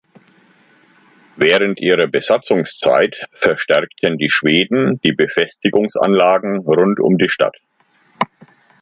Während 1.35 1.79
ihrer 1.79 2.07
Besatzungszeit 2.07 3.23
verstärkten 3.33 4.17
die 4.17 4.31
Schweden 4.31 4.99
die 5.01 5.11
Befestigungsanlagen 5.11 6.57
rund 6.61 6.99
um 6.99 7.19
die 7.19 7.29
Stadt. 7.29 7.57